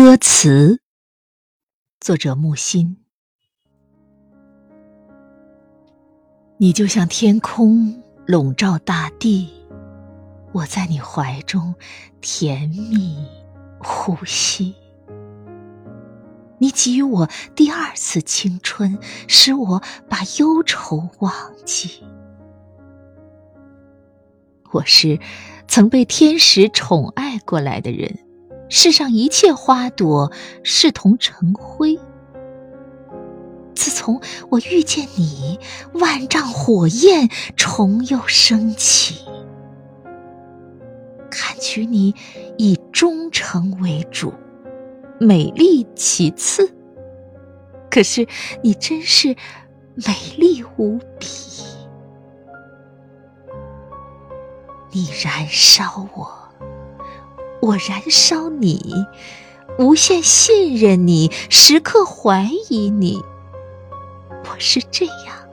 [0.00, 0.80] 歌词，
[1.98, 2.98] 作者木心。
[6.56, 9.50] 你就像天空笼罩大地，
[10.52, 11.74] 我在你怀中
[12.20, 13.26] 甜蜜
[13.80, 14.76] 呼吸。
[16.58, 21.32] 你给予我第二次青春，使我把忧愁忘
[21.64, 22.04] 记。
[24.70, 25.18] 我是
[25.66, 28.27] 曾被天使宠爱过来的人。
[28.68, 30.32] 世上一切花朵
[30.62, 31.98] 视同尘灰。
[33.74, 34.20] 自从
[34.50, 35.58] 我遇见你，
[35.94, 39.24] 万丈火焰重又升起。
[41.30, 42.14] 看取你
[42.56, 44.32] 以忠诚为主，
[45.20, 46.74] 美丽其次。
[47.90, 48.26] 可是
[48.62, 49.28] 你真是
[49.94, 51.28] 美丽无比，
[54.90, 56.37] 你燃烧我。
[57.60, 58.80] 我燃烧你，
[59.78, 63.20] 无限信任你，时刻怀疑你。
[64.30, 65.47] 我是这样